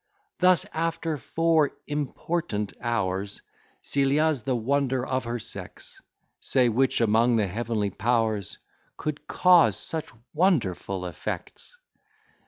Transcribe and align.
Thus, 0.39 0.65
after 0.73 1.15
four 1.15 1.77
important 1.85 2.73
hours, 2.81 3.43
Celia's 3.83 4.41
the 4.41 4.55
wonder 4.55 5.05
of 5.05 5.25
her 5.25 5.37
sex; 5.37 6.01
Say, 6.39 6.69
which 6.69 7.01
among 7.01 7.35
the 7.35 7.45
heavenly 7.45 7.91
powers 7.91 8.57
Could 8.97 9.27
cause 9.27 9.77
such 9.77 10.09
wonderful 10.33 11.05
effects? 11.05 11.77